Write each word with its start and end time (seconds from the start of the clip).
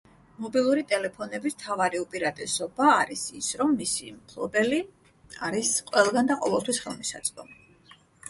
მობილური 0.43 0.83
ტელეფონების 0.91 1.55
მთავარი 1.57 1.99
უპირატესობა 2.05 2.87
არის 2.93 3.25
ის, 3.41 3.49
რომ 3.61 3.75
მისი 3.83 4.09
მფლობელი 4.15 4.81
არის 5.49 5.71
ყველგან 5.91 6.31
და 6.33 6.39
ყოველთვის 6.45 6.81
ხელმისაწვდომი. 6.87 7.63